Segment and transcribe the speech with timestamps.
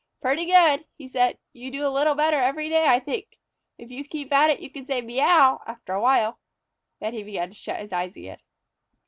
[0.19, 1.37] "Pretty good!" he said.
[1.53, 3.37] "You do a little better every day I think.
[3.77, 6.39] If you keep at it you can say 'Meouw' after a while."
[6.99, 8.39] Then he began to shut his eyes again.